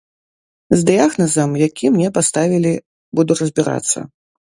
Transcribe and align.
З 0.69 0.77
дыягназам, 0.89 1.51
які 1.67 1.91
мне 1.97 2.09
паставілі, 2.15 2.71
буду 3.21 3.37
разбірацца. 3.41 3.99